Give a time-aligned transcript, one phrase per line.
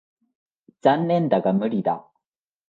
[0.81, 2.09] 残念だが無理だ。